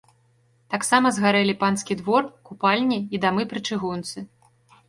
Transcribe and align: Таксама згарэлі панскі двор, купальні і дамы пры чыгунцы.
Таксама 0.73 1.11
згарэлі 1.17 1.55
панскі 1.61 1.97
двор, 2.01 2.23
купальні 2.51 2.99
і 3.17 3.23
дамы 3.27 3.43
пры 3.53 3.59
чыгунцы. 3.69 4.27